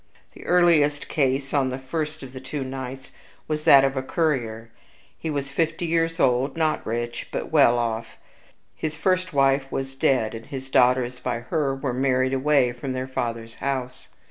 The 0.31 0.45
earliest 0.47 1.07
case 1.09 1.53
on 1.53 1.69
the 1.69 1.77
first 1.77 2.23
of 2.23 2.33
the 2.33 2.39
two 2.39 2.63
nights 2.63 3.11
was 3.47 3.65
that 3.65 3.85
of 3.85 3.95
a 3.95 4.01
currier. 4.01 4.71
He 5.15 5.29
was 5.29 5.51
fifty 5.51 5.85
years 5.85 6.19
old; 6.19 6.57
not 6.57 6.83
rich, 6.87 7.27
but 7.31 7.51
well 7.51 7.77
off. 7.77 8.17
His 8.75 8.95
first 8.95 9.31
wife 9.31 9.71
was 9.71 9.93
dead, 9.93 10.33
and 10.33 10.47
his 10.47 10.71
daughters 10.71 11.19
by 11.19 11.41
her 11.41 11.75
were 11.75 11.93
married 11.93 12.33
away 12.33 12.71
from 12.71 12.93
their 12.93 13.07
father's 13.07 13.57
house. 13.57 14.07